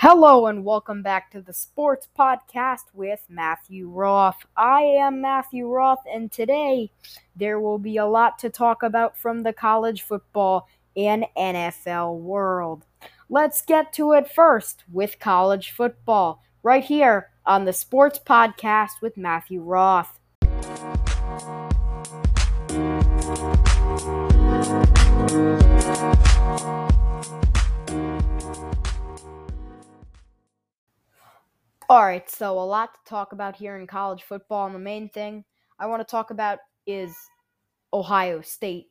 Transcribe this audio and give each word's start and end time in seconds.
Hello 0.00 0.46
and 0.46 0.64
welcome 0.64 1.02
back 1.02 1.28
to 1.32 1.40
the 1.40 1.52
Sports 1.52 2.06
Podcast 2.16 2.84
with 2.94 3.24
Matthew 3.28 3.88
Roth. 3.88 4.46
I 4.56 4.82
am 4.82 5.20
Matthew 5.20 5.66
Roth, 5.66 6.04
and 6.08 6.30
today 6.30 6.92
there 7.34 7.58
will 7.58 7.80
be 7.80 7.96
a 7.96 8.06
lot 8.06 8.38
to 8.38 8.48
talk 8.48 8.84
about 8.84 9.18
from 9.18 9.42
the 9.42 9.52
college 9.52 10.02
football 10.02 10.68
and 10.96 11.26
NFL 11.36 12.20
world. 12.20 12.86
Let's 13.28 13.60
get 13.60 13.92
to 13.94 14.12
it 14.12 14.30
first 14.30 14.84
with 14.92 15.18
college 15.18 15.72
football, 15.72 16.44
right 16.62 16.84
here 16.84 17.30
on 17.44 17.64
the 17.64 17.72
Sports 17.72 18.20
Podcast 18.24 19.02
with 19.02 19.16
Matthew 19.16 19.62
Roth. 19.62 20.20
All 31.90 32.04
right, 32.04 32.28
so 32.28 32.58
a 32.58 32.60
lot 32.60 32.92
to 32.92 33.00
talk 33.08 33.32
about 33.32 33.56
here 33.56 33.78
in 33.78 33.86
college 33.86 34.22
football. 34.22 34.66
And 34.66 34.74
the 34.74 34.78
main 34.78 35.08
thing 35.08 35.42
I 35.78 35.86
want 35.86 36.06
to 36.06 36.10
talk 36.10 36.30
about 36.30 36.58
is 36.86 37.16
Ohio 37.94 38.42
State 38.42 38.88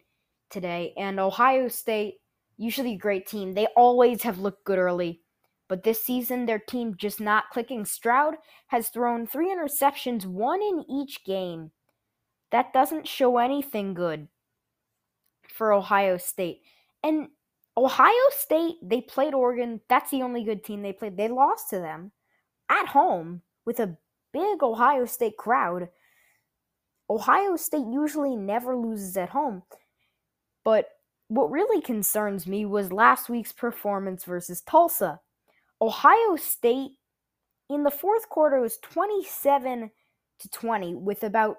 today. 0.49 0.93
And 0.97 1.19
Ohio 1.19 1.67
State, 1.67 2.15
usually 2.57 2.93
a 2.93 2.97
great 2.97 3.27
team, 3.27 3.53
they 3.53 3.67
always 3.75 4.23
have 4.23 4.39
looked 4.39 4.65
good 4.65 4.79
early. 4.79 5.21
But 5.67 5.83
this 5.83 6.03
season, 6.03 6.47
their 6.47 6.57
team 6.57 6.95
just 6.97 7.21
not 7.21 7.51
clicking. 7.51 7.85
Stroud 7.85 8.33
has 8.67 8.89
thrown 8.89 9.27
three 9.27 9.53
interceptions, 9.53 10.25
one 10.25 10.63
in 10.63 10.83
each 10.89 11.23
game. 11.23 11.69
That 12.51 12.73
doesn't 12.73 13.07
show 13.07 13.37
anything 13.37 13.93
good 13.93 14.27
for 15.47 15.71
Ohio 15.71 16.17
State. 16.17 16.61
And 17.03 17.27
Ohio 17.77 18.13
State, 18.31 18.77
they 18.81 19.01
played 19.01 19.35
Oregon. 19.35 19.81
That's 19.87 20.09
the 20.09 20.23
only 20.23 20.43
good 20.43 20.63
team 20.63 20.81
they 20.81 20.93
played. 20.93 21.15
They 21.15 21.27
lost 21.27 21.69
to 21.69 21.75
them 21.75 22.11
at 22.69 22.87
home 22.87 23.41
with 23.65 23.79
a 23.79 23.97
big 24.33 24.63
Ohio 24.63 25.05
State 25.05 25.37
crowd. 25.37 25.89
Ohio 27.09 27.55
State 27.55 27.87
usually 27.89 28.35
never 28.35 28.75
loses 28.75 29.15
at 29.17 29.29
home. 29.29 29.63
But 30.63 30.89
what 31.29 31.51
really 31.51 31.81
concerns 31.81 32.47
me 32.47 32.65
was 32.65 32.91
last 32.91 33.29
week's 33.29 33.51
performance 33.51 34.25
versus 34.25 34.61
Tulsa. 34.61 35.19
Ohio 35.81 36.35
State 36.35 36.91
in 37.69 37.83
the 37.83 37.91
fourth 37.91 38.29
quarter 38.29 38.59
was 38.59 38.77
27 38.77 39.91
to 40.39 40.49
20 40.49 40.95
with 40.95 41.23
about 41.23 41.57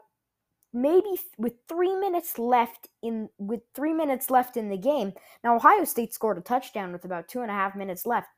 maybe 0.72 1.18
with 1.36 1.54
3 1.68 1.96
minutes 1.96 2.38
left 2.38 2.88
in 3.02 3.28
with 3.38 3.60
3 3.74 3.94
minutes 3.94 4.30
left 4.30 4.56
in 4.56 4.68
the 4.68 4.76
game. 4.76 5.12
Now 5.42 5.56
Ohio 5.56 5.84
State 5.84 6.12
scored 6.12 6.38
a 6.38 6.42
touchdown 6.42 6.92
with 6.92 7.04
about 7.04 7.28
two 7.28 7.40
and 7.40 7.50
a 7.50 7.54
half 7.54 7.74
minutes 7.76 8.06
left. 8.06 8.28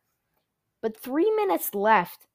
But 0.82 0.96
3 0.96 1.30
minutes 1.36 1.74
left 1.74 2.26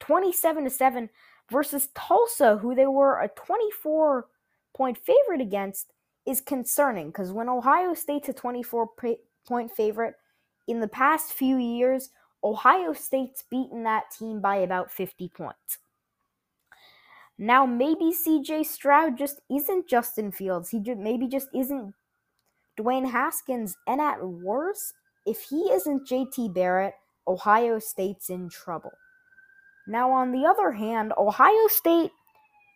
27 0.00 0.64
to 0.64 0.70
7 0.70 1.10
versus 1.50 1.88
Tulsa, 1.94 2.58
who 2.58 2.74
they 2.74 2.86
were 2.86 3.20
a 3.20 3.28
24 3.28 4.26
point 4.74 4.98
favorite 4.98 5.40
against, 5.40 5.92
is 6.26 6.40
concerning 6.40 7.08
because 7.08 7.32
when 7.32 7.48
Ohio 7.48 7.94
State's 7.94 8.28
a 8.28 8.32
24 8.32 8.88
point 9.46 9.70
favorite 9.70 10.14
in 10.66 10.80
the 10.80 10.88
past 10.88 11.32
few 11.32 11.56
years, 11.58 12.10
Ohio 12.42 12.92
State's 12.92 13.44
beaten 13.50 13.84
that 13.84 14.04
team 14.16 14.40
by 14.40 14.56
about 14.56 14.90
50 14.90 15.28
points. 15.28 15.78
Now, 17.36 17.66
maybe 17.66 18.12
CJ 18.12 18.64
Stroud 18.66 19.18
just 19.18 19.40
isn't 19.50 19.88
Justin 19.88 20.30
Fields. 20.30 20.68
He 20.68 20.78
just, 20.80 21.00
maybe 21.00 21.26
just 21.26 21.48
isn't 21.54 21.94
Dwayne 22.78 23.10
Haskins. 23.10 23.76
And 23.86 24.00
at 24.00 24.24
worst, 24.24 24.94
if 25.26 25.40
he 25.50 25.70
isn't 25.72 26.08
JT 26.08 26.54
Barrett, 26.54 26.94
Ohio 27.26 27.78
State's 27.78 28.28
in 28.28 28.48
trouble. 28.48 28.92
Now, 29.86 30.10
on 30.12 30.32
the 30.32 30.46
other 30.46 30.72
hand, 30.72 31.12
Ohio 31.18 31.68
State, 31.68 32.10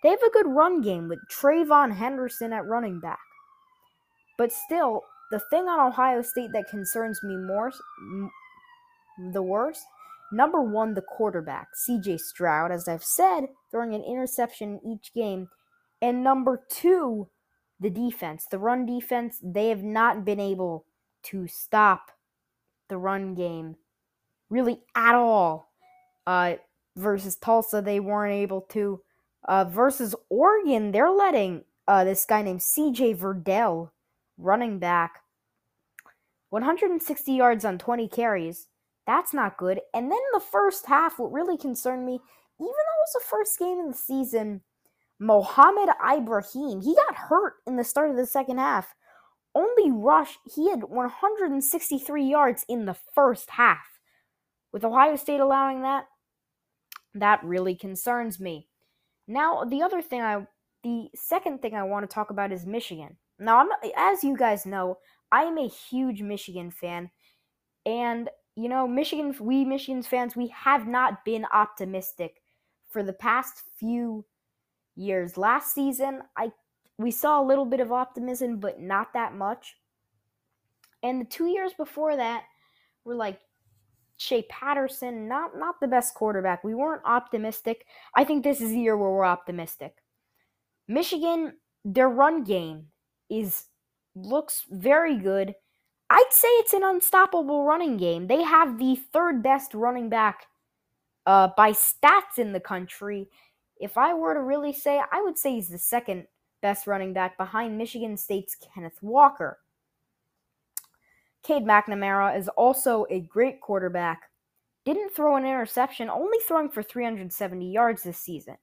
they 0.02 0.10
have 0.10 0.22
a 0.22 0.30
good 0.30 0.46
run 0.46 0.80
game 0.80 1.08
with 1.08 1.18
TreVeyon 1.30 1.96
Henderson 1.96 2.52
at 2.52 2.66
running 2.66 3.00
back. 3.00 3.18
But 4.36 4.52
still, 4.52 5.02
the 5.30 5.40
thing 5.50 5.68
on 5.68 5.80
Ohio 5.80 6.22
State 6.22 6.50
that 6.52 6.68
concerns 6.68 7.22
me 7.22 7.36
more, 7.36 7.72
the 9.32 9.42
worst, 9.42 9.84
number 10.32 10.62
one, 10.62 10.94
the 10.94 11.02
quarterback, 11.02 11.68
CJ 11.88 12.20
Stroud, 12.20 12.70
as 12.70 12.88
I've 12.88 13.04
said, 13.04 13.48
throwing 13.70 13.94
an 13.94 14.04
interception 14.04 14.78
in 14.82 14.92
each 14.92 15.12
game. 15.12 15.48
And 16.00 16.22
number 16.22 16.62
two, 16.70 17.28
the 17.80 17.90
defense, 17.90 18.46
the 18.50 18.58
run 18.58 18.86
defense, 18.86 19.38
they 19.42 19.68
have 19.68 19.82
not 19.82 20.24
been 20.24 20.40
able 20.40 20.84
to 21.24 21.46
stop 21.48 22.10
the 22.88 22.96
run 22.98 23.34
game 23.34 23.76
really 24.50 24.80
at 24.94 25.14
all. 25.14 25.72
Uh, 26.26 26.54
versus 26.96 27.36
Tulsa, 27.36 27.82
they 27.82 28.00
weren't 28.00 28.34
able 28.34 28.62
to. 28.70 29.00
Uh, 29.46 29.64
versus 29.64 30.14
Oregon, 30.28 30.92
they're 30.92 31.10
letting 31.10 31.64
uh, 31.86 32.04
this 32.04 32.24
guy 32.24 32.42
named 32.42 32.60
CJ 32.60 33.16
Verdell, 33.16 33.90
running 34.36 34.78
back, 34.78 35.22
160 36.50 37.32
yards 37.32 37.64
on 37.64 37.78
20 37.78 38.08
carries. 38.08 38.68
That's 39.06 39.32
not 39.32 39.56
good. 39.56 39.80
And 39.94 40.10
then 40.10 40.18
the 40.32 40.40
first 40.40 40.86
half, 40.86 41.18
what 41.18 41.32
really 41.32 41.56
concerned 41.56 42.04
me, 42.04 42.14
even 42.14 42.22
though 42.60 42.68
it 42.68 42.74
was 42.74 43.12
the 43.14 43.28
first 43.28 43.58
game 43.58 43.80
of 43.80 43.86
the 43.88 43.98
season, 43.98 44.62
Mohamed 45.18 45.88
Ibrahim, 46.04 46.80
he 46.80 46.94
got 46.94 47.16
hurt 47.16 47.54
in 47.66 47.76
the 47.76 47.84
start 47.84 48.10
of 48.10 48.16
the 48.16 48.26
second 48.26 48.58
half. 48.58 48.94
Only 49.54 49.90
rush, 49.90 50.38
he 50.44 50.70
had 50.70 50.84
163 50.84 52.24
yards 52.24 52.64
in 52.68 52.84
the 52.84 52.96
first 53.14 53.50
half. 53.50 53.98
With 54.72 54.84
Ohio 54.84 55.16
State 55.16 55.40
allowing 55.40 55.82
that, 55.82 56.04
that 57.20 57.42
really 57.44 57.74
concerns 57.74 58.40
me. 58.40 58.68
Now, 59.26 59.64
the 59.64 59.82
other 59.82 60.02
thing 60.02 60.22
I 60.22 60.46
the 60.84 61.08
second 61.14 61.60
thing 61.60 61.74
I 61.74 61.82
want 61.82 62.08
to 62.08 62.14
talk 62.14 62.30
about 62.30 62.52
is 62.52 62.64
Michigan. 62.64 63.16
Now, 63.38 63.58
I'm, 63.58 63.68
as 63.96 64.22
you 64.22 64.36
guys 64.36 64.64
know, 64.64 64.98
I 65.32 65.42
am 65.42 65.58
a 65.58 65.68
huge 65.68 66.22
Michigan 66.22 66.70
fan, 66.70 67.10
and 67.84 68.28
you 68.56 68.68
know, 68.68 68.88
Michigan, 68.88 69.34
we 69.38 69.64
Michigan 69.64 70.02
fans, 70.02 70.34
we 70.34 70.48
have 70.48 70.88
not 70.88 71.24
been 71.24 71.46
optimistic 71.52 72.42
for 72.90 73.02
the 73.02 73.12
past 73.12 73.62
few 73.78 74.24
years. 74.96 75.36
Last 75.36 75.74
season, 75.74 76.22
I 76.36 76.50
we 76.98 77.10
saw 77.10 77.40
a 77.40 77.46
little 77.46 77.64
bit 77.64 77.80
of 77.80 77.92
optimism, 77.92 78.58
but 78.58 78.80
not 78.80 79.12
that 79.12 79.34
much. 79.34 79.76
And 81.02 81.20
the 81.20 81.24
two 81.26 81.46
years 81.46 81.72
before 81.74 82.16
that 82.16 82.42
were 83.04 83.14
like 83.14 83.40
Shea 84.18 84.42
Patterson, 84.50 85.28
not 85.28 85.56
not 85.56 85.80
the 85.80 85.88
best 85.88 86.14
quarterback. 86.14 86.62
We 86.62 86.74
weren't 86.74 87.02
optimistic. 87.04 87.86
I 88.16 88.24
think 88.24 88.44
this 88.44 88.60
is 88.60 88.70
the 88.70 88.80
year 88.80 88.96
where 88.96 89.10
we're 89.10 89.24
optimistic. 89.24 89.94
Michigan, 90.88 91.54
their 91.84 92.08
run 92.08 92.44
game 92.44 92.86
is 93.30 93.66
looks 94.14 94.64
very 94.70 95.16
good. 95.16 95.54
I'd 96.10 96.26
say 96.30 96.48
it's 96.48 96.72
an 96.72 96.82
unstoppable 96.82 97.64
running 97.64 97.96
game. 97.96 98.26
They 98.26 98.42
have 98.42 98.78
the 98.78 98.96
third 99.12 99.42
best 99.42 99.72
running 99.74 100.08
back 100.08 100.46
uh, 101.26 101.50
by 101.56 101.72
stats 101.72 102.38
in 102.38 102.52
the 102.52 102.60
country. 102.60 103.28
If 103.78 103.96
I 103.96 104.14
were 104.14 104.34
to 104.34 104.40
really 104.40 104.72
say, 104.72 105.00
I 105.12 105.22
would 105.22 105.38
say 105.38 105.54
he's 105.54 105.68
the 105.68 105.78
second 105.78 106.26
best 106.62 106.86
running 106.86 107.12
back 107.12 107.36
behind 107.36 107.78
Michigan 107.78 108.16
State's 108.16 108.56
Kenneth 108.56 108.98
Walker. 109.02 109.58
Cade 111.48 111.64
McNamara 111.64 112.38
is 112.38 112.46
also 112.48 113.06
a 113.08 113.20
great 113.20 113.62
quarterback. 113.62 114.20
Didn't 114.84 115.14
throw 115.14 115.36
an 115.36 115.46
interception, 115.46 116.10
only 116.10 116.36
throwing 116.46 116.68
for 116.68 116.82
370 116.82 117.72
yards 117.72 118.02
this 118.02 118.18
season. 118.18 118.58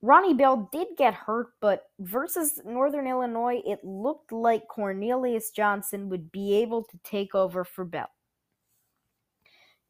Ronnie 0.00 0.32
Bell 0.32 0.70
did 0.72 0.88
get 0.96 1.12
hurt, 1.12 1.48
but 1.60 1.90
versus 2.00 2.58
Northern 2.64 3.06
Illinois, 3.06 3.60
it 3.66 3.84
looked 3.84 4.32
like 4.32 4.66
Cornelius 4.66 5.50
Johnson 5.50 6.08
would 6.08 6.32
be 6.32 6.54
able 6.54 6.84
to 6.84 6.98
take 7.04 7.34
over 7.34 7.64
for 7.64 7.84
Bell. 7.84 8.08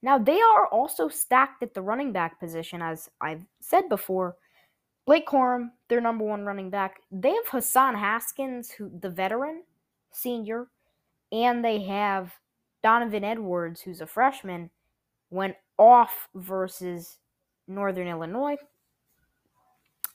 Now, 0.02 0.18
they 0.18 0.40
are 0.40 0.66
also 0.66 1.08
stacked 1.08 1.62
at 1.62 1.74
the 1.74 1.82
running 1.82 2.10
back 2.10 2.40
position, 2.40 2.82
as 2.82 3.08
I've 3.20 3.46
said 3.60 3.88
before. 3.88 4.34
Blake 5.06 5.28
Corum, 5.28 5.68
their 5.88 6.00
number 6.00 6.24
one 6.24 6.44
running 6.44 6.70
back. 6.70 6.96
They 7.12 7.30
have 7.30 7.46
Hassan 7.48 7.94
Haskins, 7.94 8.72
who 8.72 8.90
the 8.98 9.10
veteran, 9.10 9.62
senior, 10.10 10.66
and 11.32 11.64
they 11.64 11.82
have 11.82 12.32
Donovan 12.82 13.24
Edwards, 13.24 13.80
who's 13.80 14.00
a 14.00 14.06
freshman, 14.06 14.70
went 15.30 15.56
off 15.78 16.28
versus 16.34 17.18
Northern 17.66 18.06
Illinois. 18.06 18.56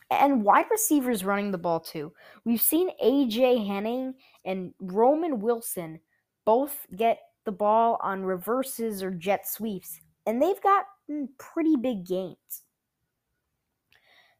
And 0.09 0.43
wide 0.43 0.67
receivers 0.71 1.25
running 1.25 1.51
the 1.51 1.57
ball 1.57 1.81
too. 1.81 2.13
We've 2.45 2.61
seen 2.61 2.91
AJ 3.03 3.67
Henning 3.67 4.13
and 4.45 4.73
Roman 4.79 5.41
Wilson 5.41 5.99
both 6.45 6.85
get 6.95 7.19
the 7.43 7.51
ball 7.51 7.97
on 8.01 8.23
reverses 8.23 9.03
or 9.03 9.11
jet 9.11 9.47
sweeps, 9.47 9.99
and 10.25 10.41
they've 10.41 10.61
got 10.61 10.85
pretty 11.37 11.75
big 11.75 12.05
gains. 12.05 12.63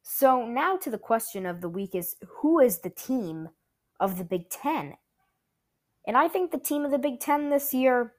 So 0.04 0.46
now 0.46 0.78
to 0.78 0.90
the 0.90 0.98
question 0.98 1.46
of 1.46 1.60
the 1.60 1.68
week 1.68 1.96
is 1.96 2.16
who 2.26 2.60
is 2.60 2.80
the 2.80 2.90
team 2.90 3.50
of 4.00 4.18
the 4.18 4.24
Big 4.24 4.50
Ten? 4.50 4.94
And 6.08 6.18
I 6.18 6.30
think 6.30 6.52
the 6.52 6.58
team 6.58 6.86
of 6.86 6.92
the 6.92 6.98
Big 6.98 7.20
Ten 7.20 7.50
this 7.50 7.74
year, 7.74 8.14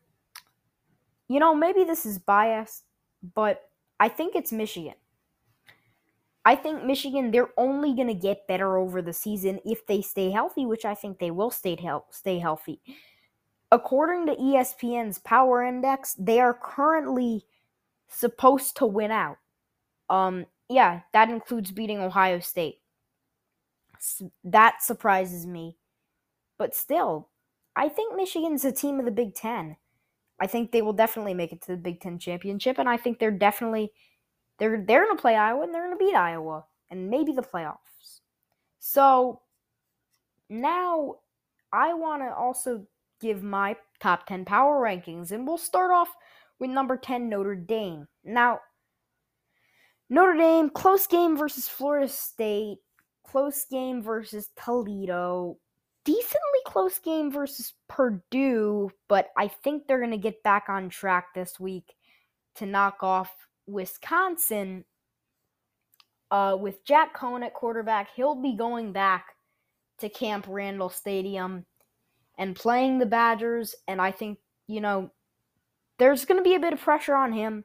you 1.27 1.41
know, 1.41 1.55
maybe 1.55 1.85
this 1.85 2.05
is 2.05 2.19
biased, 2.19 2.85
but 3.35 3.63
I 3.99 4.09
think 4.09 4.37
it's 4.37 4.53
Michigan. 4.53 4.95
I 6.45 6.55
think 6.55 6.85
Michigan, 6.85 7.31
they're 7.31 7.51
only 7.57 7.95
going 7.95 8.09
to 8.09 8.15
get 8.15 8.47
better 8.47 8.77
over 8.79 9.03
the 9.03 9.13
season 9.13 9.59
if 9.65 9.87
they 9.87 10.01
stay 10.01 10.31
healthy, 10.31 10.67
which 10.67 10.85
I 10.85 10.95
think 10.95 11.19
they 11.19 11.31
will 11.31 11.51
stay, 11.51 11.79
stay 12.11 12.39
healthy. 12.39 12.81
According 13.71 14.27
to 14.27 14.37
ESPN's 14.37 15.19
Power 15.19 15.63
Index, 15.63 16.15
they 16.15 16.41
are 16.41 16.55
currently 16.55 17.45
supposed 18.09 18.77
to 18.79 18.87
win 18.87 19.11
out. 19.11 19.37
Um, 20.09 20.47
yeah, 20.69 21.01
that 21.13 21.29
includes 21.29 21.71
beating 21.71 22.01
Ohio 22.01 22.41
State. 22.41 22.77
That 24.45 24.83
surprises 24.83 25.47
me. 25.47 25.77
But 26.57 26.75
still, 26.75 27.29
I 27.79 27.89
think 27.89 28.17
Michigan's 28.17 28.65
a 28.65 28.73
team 28.73 28.99
of 28.99 29.05
the 29.05 29.13
Big 29.13 29.37
Ten. 29.37 29.77
I 30.41 30.49
think 30.49 30.73
they 30.73 30.83
will 30.83 30.93
definitely 30.93 31.33
make 31.33 31.53
it 31.53 31.63
to 31.63 31.69
the 31.69 31.77
Big 31.77 32.01
Ten 32.01 32.19
championship, 32.19 32.77
and 32.77 32.89
I 32.89 32.97
think 32.97 33.21
they're 33.21 33.31
definitely 33.31 33.93
they're 34.59 34.85
they're 34.85 35.07
gonna 35.07 35.21
play 35.21 35.37
Iowa 35.37 35.63
and 35.63 35.73
they're 35.73 35.85
gonna 35.85 35.97
beat 35.97 36.17
Iowa 36.17 36.65
and 36.91 37.09
maybe 37.09 37.31
the 37.31 37.43
playoffs. 37.43 38.21
So 38.81 39.43
now 40.51 41.17
I 41.73 41.95
want 41.95 42.23
to 42.23 42.35
also 42.35 42.85
give 43.21 43.45
my 43.45 43.77
top 44.01 44.27
10 44.27 44.45
power 44.45 44.83
rankings, 44.83 45.31
and 45.31 45.47
we'll 45.47 45.57
start 45.57 45.93
off 45.93 46.09
with 46.59 46.71
number 46.71 46.97
10 46.97 47.29
Notre 47.29 47.55
Dame. 47.55 48.09
Now, 48.25 48.59
Notre 50.11 50.37
Dame, 50.37 50.69
close 50.71 51.07
game 51.07 51.37
versus 51.37 51.69
Florida 51.69 52.09
State, 52.09 52.79
close 53.25 53.67
game 53.71 54.03
versus 54.03 54.51
Toledo, 54.57 55.59
decently 56.09 56.61
close 56.65 56.99
game 56.99 57.31
versus 57.31 57.75
Purdue, 57.87 58.91
but 59.09 59.29
I 59.37 59.47
think 59.47 59.87
they're 59.87 59.99
going 59.99 60.11
to 60.11 60.17
get 60.17 60.43
back 60.43 60.71
on 60.71 60.89
track 60.89 61.35
this 61.35 61.61
week 61.61 61.95
to 62.55 62.65
knock 62.65 63.03
off 63.03 63.31
Wisconsin. 63.67 64.87
Uh, 66.31 66.57
with 66.59 66.83
Jack 66.87 67.15
Coan 67.15 67.45
at 67.45 67.53
quarterback, 67.53 68.09
he'll 68.17 68.35
be 68.35 68.57
going 68.57 68.91
back 68.91 69.35
to 69.99 70.09
Camp 70.09 70.47
Randall 70.49 70.89
Stadium 70.89 71.67
and 72.39 72.57
playing 72.57 72.99
the 72.99 73.07
Badgers. 73.07 73.75
And 73.87 74.01
I 74.01 74.11
think, 74.11 74.39
you 74.67 74.81
know, 74.81 75.11
there's 75.99 76.25
going 76.25 76.39
to 76.39 76.49
be 76.49 76.55
a 76.55 76.61
bit 76.61 76.73
of 76.73 76.81
pressure 76.81 77.15
on 77.15 77.35
him. 77.35 77.65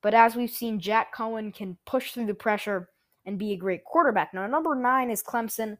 But 0.00 0.14
as 0.14 0.36
we've 0.36 0.48
seen, 0.48 0.78
Jack 0.78 1.12
Coan 1.12 1.52
can 1.52 1.76
push 1.86 2.12
through 2.12 2.26
the 2.26 2.34
pressure 2.34 2.88
and 3.26 3.36
be 3.36 3.52
a 3.52 3.56
great 3.56 3.84
quarterback. 3.84 4.32
Now, 4.32 4.46
number 4.46 4.76
nine 4.76 5.10
is 5.10 5.24
Clemson. 5.24 5.76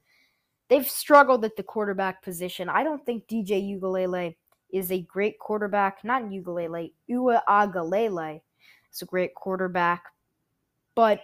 They've 0.71 0.89
struggled 0.89 1.45
at 1.45 1.57
the 1.57 1.65
quarterback 1.65 2.23
position. 2.23 2.69
I 2.69 2.85
don't 2.85 3.05
think 3.05 3.27
DJ 3.27 3.79
Uiagalelei 3.79 4.37
is 4.73 4.93
a 4.93 5.03
great 5.03 5.39
quarterback. 5.41 6.05
Not 6.05 6.31
Ukulele, 6.31 6.95
Uiagalelei 7.11 8.41
is 8.93 9.03
a 9.03 9.05
great 9.05 9.35
quarterback. 9.35 10.05
But 10.95 11.21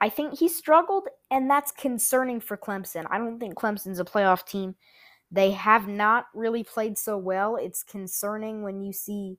I 0.00 0.08
think 0.08 0.36
he 0.36 0.48
struggled, 0.48 1.06
and 1.30 1.48
that's 1.48 1.70
concerning 1.70 2.40
for 2.40 2.56
Clemson. 2.56 3.06
I 3.10 3.18
don't 3.18 3.38
think 3.38 3.54
Clemson's 3.54 4.00
a 4.00 4.04
playoff 4.04 4.44
team. 4.44 4.74
They 5.30 5.52
have 5.52 5.86
not 5.86 6.26
really 6.34 6.64
played 6.64 6.98
so 6.98 7.16
well. 7.16 7.54
It's 7.56 7.84
concerning 7.84 8.62
when 8.62 8.82
you 8.82 8.92
see 8.92 9.38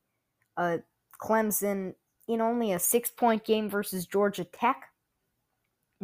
Clemson 0.57 1.93
in 2.29 2.39
only 2.39 2.71
a 2.71 2.79
six 2.79 3.11
point 3.11 3.43
game 3.43 3.69
versus 3.69 4.05
Georgia 4.05 4.45
Tech. 4.45 4.85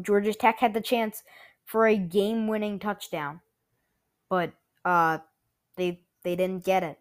Georgia 0.01 0.33
Tech 0.33 0.59
had 0.59 0.73
the 0.73 0.81
chance 0.81 1.23
for 1.69 1.87
a 1.87 1.97
game 1.97 2.47
winning 2.47 2.79
touchdown, 2.79 3.41
but 4.29 4.53
uh, 4.85 5.19
they 5.77 6.01
they 6.23 6.35
didn't 6.35 6.65
get 6.65 6.83
it. 6.83 6.97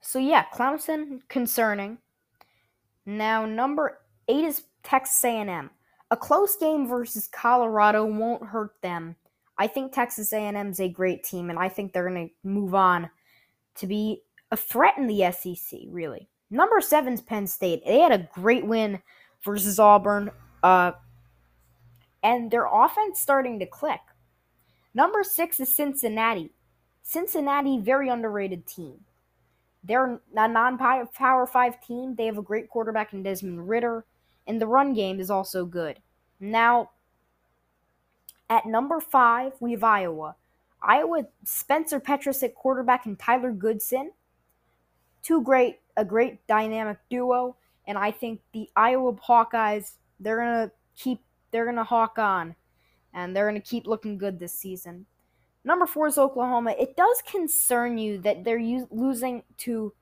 So 0.00 0.18
yeah, 0.18 0.44
Clemson 0.52 1.20
concerning. 1.28 1.98
Now 3.06 3.46
number 3.46 3.98
eight 4.28 4.44
is 4.44 4.62
Texas 4.82 5.22
A&M. 5.24 5.70
A 6.10 6.16
close 6.16 6.56
game 6.56 6.86
versus 6.86 7.28
Colorado 7.28 8.04
won't 8.04 8.44
hurt 8.44 8.72
them 8.82 9.16
I 9.58 9.66
think 9.66 9.92
Texas 9.92 10.32
A&M 10.32 10.70
is 10.70 10.80
a 10.80 10.88
great 10.88 11.22
team, 11.22 11.50
and 11.50 11.58
I 11.58 11.68
think 11.68 11.92
they're 11.92 12.08
going 12.08 12.28
to 12.28 12.34
move 12.48 12.74
on 12.74 13.08
to 13.76 13.86
be 13.86 14.22
a 14.50 14.56
threat 14.56 14.98
in 14.98 15.06
the 15.06 15.30
SEC. 15.30 15.80
Really, 15.88 16.28
number 16.50 16.80
seven's 16.80 17.20
Penn 17.20 17.46
State. 17.46 17.84
They 17.86 18.00
had 18.00 18.12
a 18.12 18.28
great 18.34 18.66
win 18.66 19.00
versus 19.44 19.78
Auburn, 19.78 20.30
uh, 20.62 20.92
and 22.22 22.50
their 22.50 22.66
offense 22.66 23.20
starting 23.20 23.58
to 23.58 23.66
click. 23.66 24.00
Number 24.94 25.22
six 25.24 25.58
is 25.60 25.74
Cincinnati. 25.74 26.50
Cincinnati, 27.02 27.78
very 27.78 28.08
underrated 28.08 28.66
team. 28.66 29.00
They're 29.84 30.20
a 30.36 30.48
non-power 30.48 31.46
five 31.46 31.84
team. 31.84 32.14
They 32.14 32.26
have 32.26 32.38
a 32.38 32.42
great 32.42 32.68
quarterback 32.68 33.12
in 33.12 33.22
Desmond 33.22 33.68
Ridder, 33.68 34.04
and 34.46 34.60
the 34.60 34.66
run 34.66 34.94
game 34.94 35.18
is 35.18 35.30
also 35.30 35.64
good. 35.64 35.98
Now, 36.38 36.90
at 38.48 38.66
number 38.66 39.00
five, 39.00 39.54
we 39.60 39.72
have 39.72 39.82
Iowa. 39.82 40.36
Iowa, 40.82 41.26
Spencer 41.44 42.00
Petras 42.00 42.42
at 42.42 42.54
quarterback 42.54 43.06
and 43.06 43.18
Tyler 43.18 43.52
Goodson. 43.52 44.12
Two 45.22 45.42
great, 45.42 45.78
a 45.96 46.04
great 46.04 46.46
dynamic 46.46 46.98
duo. 47.08 47.56
And 47.86 47.96
I 47.96 48.10
think 48.10 48.40
the 48.52 48.68
Iowa 48.76 49.14
Hawkeyes, 49.14 49.92
they're 50.20 50.36
going 50.36 50.68
to 50.68 50.72
keep, 50.96 51.20
they're 51.52 51.64
going 51.64 51.76
to 51.76 51.84
hawk 51.84 52.18
on. 52.18 52.54
And 53.14 53.36
they're 53.36 53.48
going 53.48 53.60
to 53.60 53.68
keep 53.68 53.86
looking 53.86 54.16
good 54.18 54.38
this 54.38 54.54
season. 54.54 55.06
Number 55.64 55.86
four 55.86 56.08
is 56.08 56.18
Oklahoma. 56.18 56.74
It 56.78 56.96
does 56.96 57.22
concern 57.30 57.98
you 57.98 58.18
that 58.22 58.42
they're 58.42 58.60
losing 58.90 59.42
to, 59.58 59.92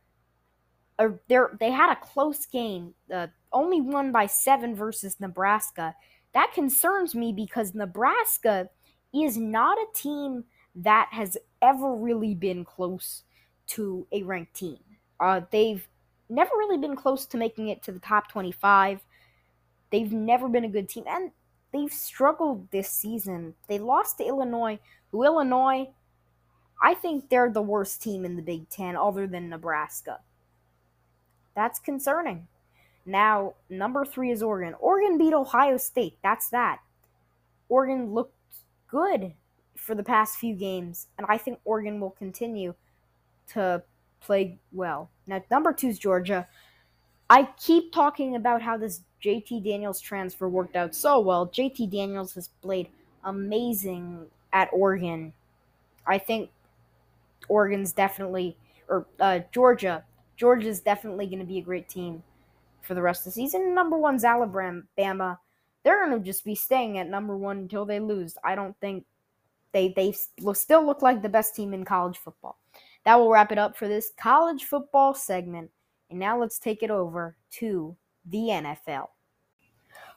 a, 0.98 1.10
they're, 1.28 1.56
they 1.58 1.70
had 1.70 1.92
a 1.92 1.96
close 1.96 2.46
game, 2.46 2.94
uh, 3.12 3.26
only 3.52 3.80
won 3.80 4.12
by 4.12 4.26
seven 4.26 4.74
versus 4.74 5.20
Nebraska. 5.20 5.94
That 6.32 6.52
concerns 6.54 7.14
me 7.14 7.32
because 7.32 7.74
Nebraska 7.74 8.70
is 9.12 9.36
not 9.36 9.76
a 9.76 9.86
team 9.92 10.44
that 10.76 11.08
has 11.10 11.36
ever 11.60 11.94
really 11.94 12.34
been 12.34 12.64
close 12.64 13.24
to 13.66 14.06
a 14.12 14.22
ranked 14.22 14.54
team. 14.54 14.78
Uh, 15.18 15.42
they've 15.50 15.86
never 16.28 16.50
really 16.56 16.78
been 16.78 16.96
close 16.96 17.26
to 17.26 17.36
making 17.36 17.68
it 17.68 17.82
to 17.82 17.92
the 17.92 17.98
top 17.98 18.28
25. 18.28 19.00
They've 19.90 20.12
never 20.12 20.48
been 20.48 20.64
a 20.64 20.68
good 20.68 20.88
team, 20.88 21.04
and 21.08 21.32
they've 21.72 21.92
struggled 21.92 22.70
this 22.70 22.88
season. 22.88 23.54
They 23.68 23.78
lost 23.78 24.18
to 24.18 24.26
Illinois, 24.26 24.78
who 25.10 25.24
Illinois, 25.24 25.88
I 26.82 26.94
think 26.94 27.28
they're 27.28 27.50
the 27.50 27.62
worst 27.62 28.02
team 28.02 28.24
in 28.24 28.36
the 28.36 28.42
Big 28.42 28.68
Ten 28.68 28.96
other 28.96 29.26
than 29.26 29.48
Nebraska. 29.48 30.20
That's 31.54 31.78
concerning. 31.78 32.48
Now, 33.04 33.54
number 33.68 34.04
three 34.04 34.30
is 34.30 34.42
Oregon. 34.42 34.74
Oregon 34.78 35.18
beat 35.18 35.34
Ohio 35.34 35.76
State. 35.76 36.16
That's 36.22 36.48
that. 36.50 36.78
Oregon 37.68 38.12
looked 38.12 38.34
good 38.88 39.34
for 39.76 39.94
the 39.94 40.02
past 40.02 40.38
few 40.38 40.54
games, 40.54 41.08
and 41.18 41.26
I 41.28 41.38
think 41.38 41.58
Oregon 41.64 42.00
will 42.00 42.10
continue 42.10 42.74
to 43.52 43.82
play 44.20 44.58
well. 44.72 45.10
Now, 45.26 45.42
number 45.50 45.72
two 45.72 45.88
is 45.88 45.98
Georgia. 45.98 46.46
I 47.30 47.48
keep 47.58 47.92
talking 47.92 48.34
about 48.34 48.60
how 48.60 48.76
this 48.76 49.02
JT 49.24 49.64
Daniels 49.64 50.00
transfer 50.00 50.48
worked 50.48 50.74
out 50.74 50.96
so 50.96 51.20
well. 51.20 51.46
JT 51.46 51.88
Daniels 51.88 52.34
has 52.34 52.48
played 52.60 52.88
amazing 53.22 54.26
at 54.52 54.68
Oregon. 54.72 55.32
I 56.06 56.18
think 56.18 56.50
Oregon's 57.48 57.92
definitely, 57.92 58.56
or 58.88 59.06
uh, 59.20 59.40
Georgia, 59.52 60.04
Georgia's 60.36 60.80
definitely 60.80 61.26
going 61.26 61.38
to 61.38 61.44
be 61.44 61.58
a 61.58 61.62
great 61.62 61.88
team 61.88 62.24
for 62.82 62.94
the 62.94 63.02
rest 63.02 63.20
of 63.20 63.26
the 63.26 63.30
season. 63.30 63.76
Number 63.76 63.96
one's 63.96 64.24
Alabama. 64.24 65.38
They're 65.84 66.04
going 66.04 66.18
to 66.18 66.24
just 66.24 66.44
be 66.44 66.56
staying 66.56 66.98
at 66.98 67.08
number 67.08 67.36
one 67.36 67.58
until 67.58 67.84
they 67.84 68.00
lose. 68.00 68.36
I 68.42 68.56
don't 68.56 68.76
think 68.80 69.04
they 69.72 69.92
they 69.94 70.12
still 70.52 70.84
look 70.84 71.00
like 71.00 71.22
the 71.22 71.28
best 71.28 71.54
team 71.54 71.72
in 71.74 71.84
college 71.84 72.18
football. 72.18 72.58
That 73.04 73.16
will 73.16 73.30
wrap 73.30 73.52
it 73.52 73.58
up 73.58 73.76
for 73.76 73.86
this 73.86 74.10
college 74.20 74.64
football 74.64 75.14
segment. 75.14 75.70
And 76.10 76.18
now 76.18 76.38
let's 76.38 76.58
take 76.58 76.82
it 76.82 76.90
over 76.90 77.36
to 77.58 77.96
the 78.26 78.38
NFL. 78.38 79.08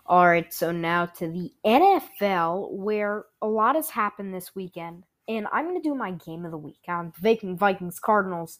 All 0.05 0.27
right, 0.27 0.53
so 0.53 0.71
now 0.71 1.05
to 1.05 1.27
the 1.27 1.51
NFL, 1.65 2.71
where 2.71 3.25
a 3.41 3.47
lot 3.47 3.75
has 3.75 3.89
happened 3.89 4.33
this 4.33 4.53
weekend. 4.53 5.03
And 5.29 5.47
I'm 5.53 5.65
going 5.65 5.81
to 5.81 5.87
do 5.87 5.95
my 5.95 6.11
game 6.11 6.43
of 6.43 6.51
the 6.51 6.57
week 6.57 6.81
on 6.89 7.13
Viking 7.21 7.57
Vikings 7.57 7.99
Cardinals. 7.99 8.59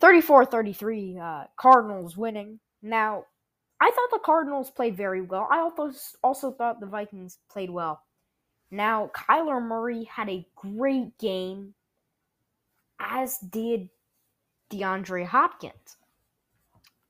34 0.00 0.46
33, 0.46 1.18
uh, 1.18 1.44
Cardinals 1.58 2.16
winning. 2.16 2.58
Now, 2.80 3.26
I 3.80 3.90
thought 3.90 4.10
the 4.10 4.24
Cardinals 4.24 4.70
played 4.70 4.96
very 4.96 5.20
well. 5.20 5.46
I 5.50 5.58
also 5.58 5.92
also 6.22 6.52
thought 6.52 6.80
the 6.80 6.86
Vikings 6.86 7.38
played 7.50 7.70
well. 7.70 8.02
Now, 8.70 9.10
Kyler 9.14 9.60
Murray 9.62 10.04
had 10.04 10.28
a 10.28 10.46
great 10.54 11.18
game, 11.18 11.74
as 12.98 13.38
did 13.38 13.90
DeAndre 14.70 15.26
Hopkins. 15.26 15.96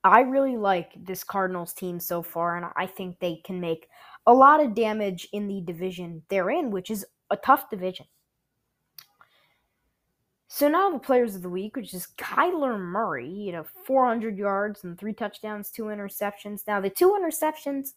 I 0.03 0.21
really 0.21 0.57
like 0.57 0.93
this 1.05 1.23
Cardinals 1.23 1.73
team 1.73 1.99
so 1.99 2.23
far, 2.23 2.57
and 2.57 2.65
I 2.75 2.87
think 2.87 3.19
they 3.19 3.41
can 3.45 3.59
make 3.59 3.87
a 4.25 4.33
lot 4.33 4.63
of 4.63 4.73
damage 4.73 5.27
in 5.31 5.47
the 5.47 5.61
division 5.61 6.23
they're 6.29 6.49
in, 6.49 6.71
which 6.71 6.89
is 6.89 7.05
a 7.29 7.37
tough 7.37 7.69
division. 7.69 8.05
So 10.47 10.67
now 10.67 10.91
the 10.91 10.99
players 10.99 11.33
of 11.33 11.43
the 11.43 11.49
week, 11.49 11.77
which 11.77 11.93
is 11.93 12.09
Kyler 12.17 12.77
Murray, 12.77 13.29
you 13.29 13.53
know, 13.53 13.63
400 13.85 14.37
yards 14.37 14.83
and 14.83 14.97
three 14.97 15.13
touchdowns, 15.13 15.71
two 15.71 15.83
interceptions. 15.83 16.67
Now 16.67 16.81
the 16.81 16.89
two 16.89 17.17
interceptions, 17.17 17.93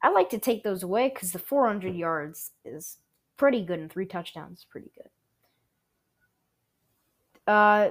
I 0.00 0.10
like 0.10 0.30
to 0.30 0.38
take 0.38 0.62
those 0.62 0.84
away 0.84 1.08
because 1.08 1.32
the 1.32 1.40
400 1.40 1.96
yards 1.96 2.52
is 2.64 2.98
pretty 3.36 3.64
good 3.64 3.80
and 3.80 3.90
three 3.90 4.06
touchdowns 4.06 4.60
is 4.60 4.66
pretty 4.70 4.92
good. 4.94 5.10
Uh, 7.52 7.90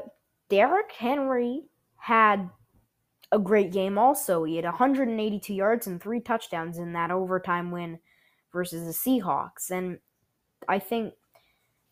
Derrick 0.49 0.93
Henry 0.93 1.63
had 1.97 2.49
a 3.31 3.39
great 3.39 3.71
game 3.71 3.97
also. 3.97 4.43
He 4.43 4.55
had 4.55 4.65
182 4.65 5.53
yards 5.53 5.87
and 5.87 6.01
three 6.01 6.19
touchdowns 6.19 6.77
in 6.77 6.93
that 6.93 7.11
overtime 7.11 7.71
win 7.71 7.99
versus 8.53 8.85
the 8.85 9.09
Seahawks. 9.09 9.69
And 9.69 9.99
I 10.67 10.79
think 10.79 11.13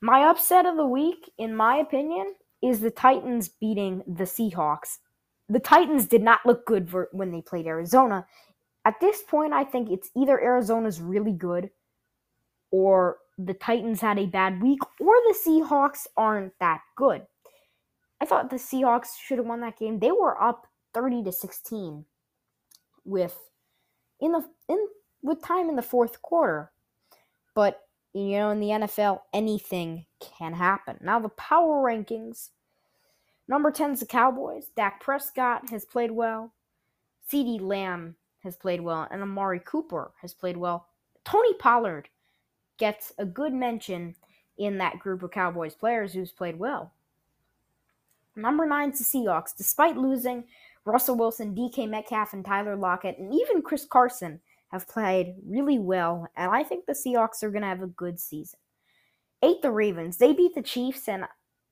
my 0.02 0.30
upset 0.30 0.66
of 0.66 0.78
the 0.78 0.86
week, 0.86 1.30
in 1.38 1.56
my 1.56 1.78
opinion, 1.78 2.36
is 2.62 2.80
the 2.80 2.92
Titans 2.92 3.50
beating 3.50 4.04
the 4.08 4.24
Seahawks. 4.24 4.98
The 5.50 5.60
Titans 5.60 6.08
did 6.08 6.24
not 6.24 6.46
look 6.46 6.66
good 6.66 6.90
for, 6.90 7.10
when 7.12 7.32
they 7.32 7.42
played 7.42 7.68
Arizona. 7.68 8.26
At 8.86 9.00
this 9.00 9.22
point, 9.24 9.54
I 9.54 9.64
think 9.64 9.90
it's 9.90 10.10
either 10.16 10.42
Arizona's 10.42 11.02
really 11.02 11.34
good 11.34 11.70
or 12.72 13.18
the 13.38 13.54
Titans 13.54 14.02
had 14.02 14.18
a 14.18 14.26
bad 14.26 14.62
week 14.62 14.80
or 15.00 15.14
the 15.28 15.36
Seahawks 15.46 16.08
aren't 16.16 16.54
that 16.60 16.82
good. 16.96 17.26
I 18.22 18.26
thought 18.26 18.50
the 18.50 18.56
Seahawks 18.56 19.10
should 19.22 19.38
have 19.38 19.48
won 19.48 19.62
that 19.62 19.78
game. 19.78 20.00
They 20.00 20.12
were 20.12 20.42
up 20.42 20.68
30 20.96 21.26
to 21.26 21.32
16 21.32 22.06
with 23.04 23.38
in 24.20 24.32
the 24.32 24.44
in 24.68 24.88
with 25.22 25.44
time 25.44 25.70
in 25.70 25.76
the 25.76 25.84
fourth 25.84 26.22
quarter. 26.24 26.72
But 27.54 27.82
you 28.14 28.32
know, 28.32 28.52
in 28.52 28.62
the 28.62 28.70
NFL, 28.70 29.20
anything 29.34 30.06
can 30.20 30.54
happen. 30.54 30.98
Now 31.02 31.20
the 31.20 31.30
power 31.30 31.84
rankings. 31.84 32.50
Number 33.48 33.70
10 33.70 33.92
is 33.92 34.00
the 34.00 34.06
Cowboys. 34.08 34.68
Dak 34.76 35.02
Prescott 35.02 35.70
has 35.70 35.86
played 35.86 36.12
well. 36.12 36.52
CeeDee 37.32 37.62
Lamb 37.62 38.16
has 38.44 38.56
played 38.56 38.82
well. 38.82 39.08
And 39.12 39.22
Amari 39.22 39.60
Cooper 39.64 40.12
has 40.22 40.34
played 40.34 40.58
well. 40.58 40.88
Tony 41.26 41.54
Pollard 41.56 42.10
gets 42.78 43.14
a 43.20 43.26
good 43.26 43.54
mention 43.54 44.16
in 44.58 44.78
that 44.78 45.00
group 45.00 45.22
of 45.22 45.32
Cowboys 45.32 45.76
players 45.76 46.14
who's 46.14 46.32
played 46.32 46.58
well. 46.58 46.92
Number 48.36 48.66
nine 48.66 48.92
is 48.92 49.00
the 49.00 49.06
Seahawks. 49.06 49.56
Despite 49.56 49.98
losing 49.98 50.46
Russell 50.86 51.18
Wilson, 51.18 51.56
DK 51.56 51.90
Metcalf, 51.90 52.34
and 52.34 52.46
Tyler 52.46 52.76
Lockett, 52.76 53.18
and 53.18 53.34
even 53.34 53.62
Chris 53.62 53.86
Carson 53.86 54.40
have 54.70 54.88
played 54.88 55.36
really 55.46 55.80
well, 55.80 56.28
and 56.36 56.52
I 56.52 56.64
think 56.64 56.86
the 56.86 56.94
Seahawks 56.94 57.44
are 57.44 57.50
going 57.50 57.62
to 57.62 57.68
have 57.68 57.82
a 57.82 57.88
good 57.88 58.20
season. 58.20 58.60
Eight, 59.42 59.62
the 59.62 59.72
Ravens. 59.72 60.18
They 60.18 60.34
beat 60.34 60.56
the 60.56 60.62
Chiefs, 60.62 61.08
and 61.08 61.26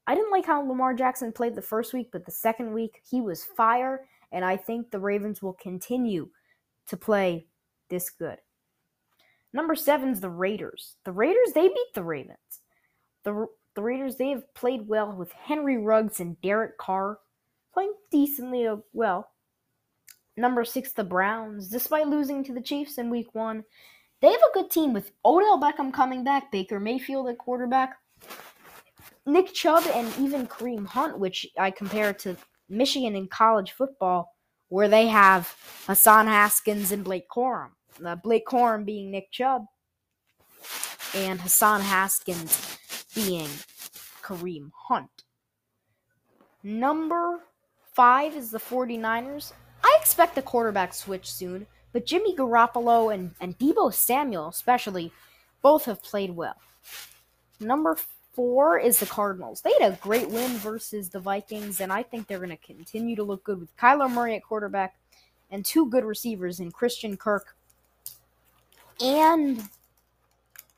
I 0.07 0.15
didn't 0.15 0.31
like 0.31 0.45
how 0.45 0.61
Lamar 0.67 0.93
Jackson 0.93 1.31
played 1.31 1.55
the 1.55 1.61
first 1.61 1.93
week, 1.93 2.09
but 2.11 2.25
the 2.25 2.31
second 2.31 2.73
week, 2.73 3.01
he 3.09 3.21
was 3.21 3.45
fire, 3.45 4.01
and 4.31 4.43
I 4.43 4.57
think 4.57 4.89
the 4.89 4.99
Ravens 4.99 5.41
will 5.41 5.53
continue 5.53 6.29
to 6.87 6.97
play 6.97 7.47
this 7.89 8.09
good. 8.09 8.37
Number 9.53 9.75
seven 9.75 10.09
is 10.09 10.19
the 10.19 10.29
Raiders. 10.29 10.95
The 11.05 11.11
Raiders, 11.11 11.53
they 11.53 11.67
beat 11.67 11.93
the 11.93 12.03
Ravens. 12.03 12.37
The 13.23 13.47
the 13.75 13.81
Raiders, 13.81 14.17
they 14.17 14.29
have 14.29 14.53
played 14.53 14.87
well 14.87 15.11
with 15.11 15.31
Henry 15.31 15.77
Ruggs 15.77 16.19
and 16.19 16.39
Derek 16.41 16.77
Carr 16.77 17.17
playing 17.73 17.93
decently 18.11 18.67
uh, 18.67 18.77
well. 18.93 19.29
Number 20.35 20.65
six, 20.65 20.91
the 20.91 21.03
Browns. 21.03 21.69
Despite 21.69 22.07
losing 22.07 22.43
to 22.43 22.53
the 22.53 22.61
Chiefs 22.61 22.97
in 22.97 23.09
week 23.09 23.33
one, 23.35 23.63
they 24.21 24.31
have 24.31 24.41
a 24.41 24.53
good 24.53 24.71
team 24.71 24.93
with 24.93 25.11
Odell 25.25 25.59
Beckham 25.59 25.93
coming 25.93 26.23
back, 26.23 26.51
Baker 26.51 26.79
Mayfield 26.79 27.29
at 27.29 27.37
quarterback, 27.37 27.97
Nick 29.25 29.53
Chubb, 29.53 29.83
and 29.93 30.11
even 30.19 30.47
Kareem 30.47 30.85
Hunt, 30.85 31.19
which 31.19 31.45
I 31.57 31.71
compare 31.71 32.13
to 32.13 32.37
Michigan 32.69 33.15
in 33.15 33.27
college 33.27 33.71
football, 33.71 34.33
where 34.69 34.87
they 34.87 35.07
have 35.07 35.53
Hassan 35.85 36.27
Haskins 36.27 36.91
and 36.91 37.03
Blake 37.03 37.27
Corum. 37.29 37.71
Uh, 38.03 38.15
Blake 38.15 38.47
Corum 38.47 38.85
being 38.85 39.11
Nick 39.11 39.31
Chubb, 39.31 39.65
and 41.13 41.39
Hassan 41.39 41.81
Haskins 41.81 42.77
being 43.13 43.49
Kareem 44.23 44.71
Hunt. 44.87 45.23
Number 46.63 47.41
five 47.93 48.35
is 48.35 48.51
the 48.51 48.59
49ers. 48.59 49.53
I 49.83 49.97
expect 49.99 50.35
the 50.35 50.41
quarterback 50.41 50.93
switch 50.93 51.31
soon, 51.31 51.67
but 51.91 52.05
Jimmy 52.05 52.35
Garoppolo 52.35 53.13
and, 53.13 53.35
and 53.39 53.57
Deebo 53.57 53.93
Samuel, 53.93 54.49
especially, 54.49 55.11
both 55.61 55.85
have 55.85 56.03
played 56.03 56.31
well. 56.31 56.55
Number 57.59 57.97
four 58.33 58.79
is 58.79 58.99
the 58.99 59.05
Cardinals. 59.05 59.61
They 59.61 59.73
had 59.79 59.93
a 59.93 59.97
great 59.97 60.29
win 60.29 60.51
versus 60.57 61.09
the 61.09 61.19
Vikings, 61.19 61.81
and 61.81 61.91
I 61.91 62.03
think 62.03 62.27
they're 62.27 62.39
going 62.39 62.49
to 62.49 62.57
continue 62.57 63.15
to 63.15 63.23
look 63.23 63.43
good 63.43 63.59
with 63.59 63.75
Kyler 63.77 64.11
Murray 64.11 64.35
at 64.35 64.43
quarterback 64.43 64.95
and 65.51 65.63
two 65.63 65.89
good 65.89 66.03
receivers 66.03 66.59
in 66.59 66.71
Christian 66.71 67.15
Kirk 67.15 67.55
and 69.01 69.69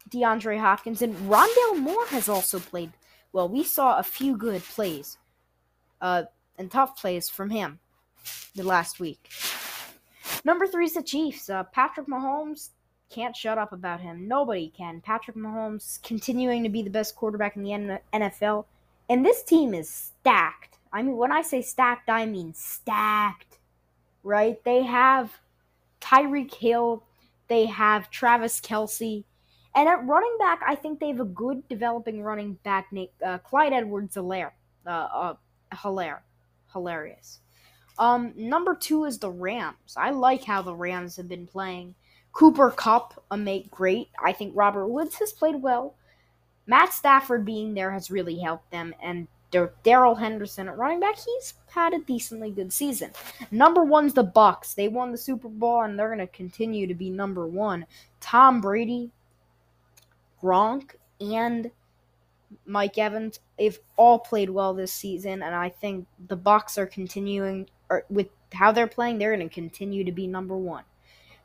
DeAndre 0.10 0.60
Hopkins, 0.60 1.02
and 1.02 1.16
Rondale 1.30 1.80
Moore 1.80 2.06
has 2.08 2.30
also 2.30 2.60
played 2.60 2.92
well. 3.34 3.50
We 3.50 3.64
saw 3.64 3.98
a 3.98 4.04
few 4.04 4.38
good 4.38 4.62
plays, 4.64 5.18
uh, 6.02 6.24
and 6.58 6.72
tough 6.72 7.00
plays 7.00 7.30
from 7.30 7.50
him 7.50 7.80
the 8.56 8.64
last 8.64 9.00
week. 9.00 9.30
Number 10.44 10.68
three 10.68 10.86
is 10.86 10.94
the 10.94 11.04
Chiefs. 11.04 11.50
Uh, 11.50 11.64
Patrick 11.64 12.08
Mahomes 12.08 12.70
can't 13.10 13.36
shut 13.36 13.58
up 13.58 13.72
about 13.72 14.02
him. 14.02 14.28
Nobody 14.28 14.72
can. 14.76 15.02
Patrick 15.02 15.38
Mahomes 15.38 16.02
continuing 16.02 16.64
to 16.64 16.70
be 16.70 16.82
the 16.82 16.90
best 16.90 17.16
quarterback 17.16 17.56
in 17.56 17.64
the 17.64 18.00
NFL, 18.14 18.66
and 19.10 19.26
this 19.26 19.44
team 19.44 19.74
is 19.74 19.90
stacked. 19.90 20.78
I 20.92 21.02
mean, 21.02 21.18
when 21.18 21.32
I 21.32 21.42
say 21.42 21.62
stacked, 21.62 22.10
I 22.10 22.26
mean 22.26 22.54
stacked. 22.54 23.60
Right? 24.24 24.64
They 24.64 24.82
have 24.84 25.32
Tyreek 26.02 26.54
Hill. 26.54 27.04
They 27.48 27.66
have 27.66 28.10
Travis 28.10 28.60
Kelce. 28.60 29.24
And 29.76 29.90
at 29.90 30.06
running 30.06 30.36
back, 30.40 30.62
I 30.66 30.76
think 30.76 31.00
they 31.00 31.10
have 31.10 31.20
a 31.20 31.26
good 31.26 31.68
developing 31.68 32.24
running 32.24 32.54
back 32.64 32.88
uh, 33.24 33.38
Clyde 33.40 33.74
Edwards 33.74 34.16
Helaire. 34.16 34.52
Uh, 34.88 34.90
uh, 34.90 35.34
Hilaire. 35.82 36.24
Hilarious. 36.76 37.40
Um, 37.98 38.34
number 38.36 38.76
two 38.76 39.06
is 39.06 39.18
the 39.18 39.32
Rams. 39.32 39.96
I 39.96 40.12
like 40.12 40.44
how 40.44 40.62
the 40.62 40.76
Rams 40.76 41.16
have 41.16 41.30
been 41.30 41.48
playing. 41.48 41.96
Cooper 42.34 42.70
Kupp, 42.70 43.24
a 43.32 43.38
mate, 43.38 43.72
great. 43.72 44.10
I 44.22 44.34
think 44.34 44.52
Robert 44.54 44.88
Woods 44.88 45.16
has 45.16 45.32
played 45.32 45.62
well. 45.62 45.96
Matt 46.68 46.92
Stafford 46.92 47.46
being 47.46 47.74
there 47.74 47.92
has 47.92 48.12
really 48.12 48.38
helped 48.38 48.70
them, 48.72 48.94
and 49.02 49.28
Darrell 49.84 50.16
Henderson 50.16 50.68
at 50.68 50.78
running 50.78 51.00
back, 51.00 51.16
he's 51.18 51.54
had 51.72 51.94
a 51.94 52.00
decently 52.00 52.52
good 52.52 52.74
season. 52.74 53.12
Number 53.52 53.86
one's 53.86 54.14
the 54.14 54.24
Bucks. 54.24 54.74
They 54.74 54.90
won 54.90 55.14
the 55.14 55.18
Super 55.18 55.48
Bowl, 55.48 55.84
and 55.84 55.98
they're 55.98 56.14
going 56.14 56.20
to 56.20 56.28
continue 56.28 56.88
to 56.88 56.94
be 56.94 57.10
number 57.10 57.48
one. 57.48 57.86
Tom 58.20 58.60
Brady, 58.60 59.12
Gronk 60.44 60.96
and 61.22 61.72
Mike 62.66 62.98
Evans, 62.98 63.40
they've 63.58 63.80
all 63.98 64.20
played 64.20 64.50
well 64.50 64.74
this 64.74 64.94
season, 64.94 65.44
and 65.44 65.56
I 65.56 65.70
think 65.70 66.08
the 66.28 66.36
Bucks 66.36 66.78
are 66.78 66.86
continuing 66.86 67.68
or 67.90 68.06
with 68.10 68.28
how 68.54 68.72
they're 68.72 68.88
playing. 68.88 69.18
They're 69.18 69.36
going 69.36 69.48
to 69.48 69.54
continue 69.54 70.04
to 70.04 70.12
be 70.12 70.28
number 70.28 70.58
one. 70.58 70.84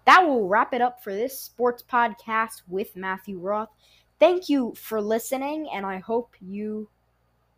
That 0.07 0.27
will 0.27 0.49
wrap 0.49 0.73
it 0.73 0.81
up 0.81 1.03
for 1.03 1.15
this 1.15 1.39
sports 1.39 1.83
podcast 1.83 2.63
with 2.69 2.97
Matthew 2.97 3.39
Roth. 3.39 3.69
Thank 4.19 4.49
you 4.49 4.75
for 4.77 5.01
listening, 5.01 5.69
and 5.73 5.85
I 5.87 5.99
hope 5.99 6.35
you 6.41 6.89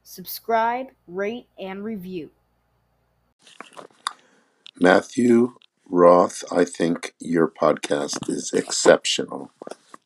subscribe, 0.02 0.88
rate, 1.06 1.46
and 1.58 1.84
review. 1.84 2.30
Matthew 4.80 5.54
Roth, 5.88 6.44
I 6.52 6.64
think 6.64 7.14
your 7.18 7.48
podcast 7.48 8.28
is 8.28 8.52
exceptional. 8.52 9.50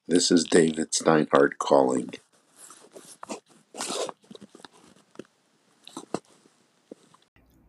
This 0.08 0.30
is 0.30 0.44
David 0.44 0.92
Steinhardt 0.92 1.58
calling. 1.58 2.10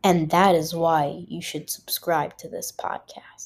And 0.03 0.29
that 0.29 0.55
is 0.55 0.73
why 0.73 1.25
you 1.27 1.41
should 1.41 1.69
subscribe 1.69 2.37
to 2.37 2.47
this 2.47 2.71
podcast. 2.71 3.45